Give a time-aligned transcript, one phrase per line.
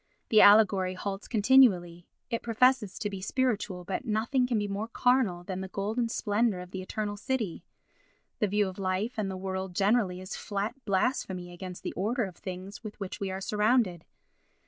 [0.29, 5.43] The allegory halts continually; it professes to be spiritual, but nothing can be more carnal
[5.43, 7.63] than the golden splendour of the eternal city;
[8.39, 12.35] the view of life and the world generally is flat blasphemy against the order of
[12.37, 14.03] things with which we are surrounded.